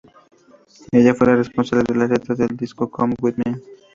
Ella 0.91 1.13
fue 1.13 1.27
la 1.27 1.35
responsable 1.35 1.83
de 1.87 1.93
las 1.95 2.09
letras 2.09 2.35
del 2.39 2.57
"Disco 2.57 2.89
Come 2.89 3.13
With 3.21 3.35
Me". 3.45 3.59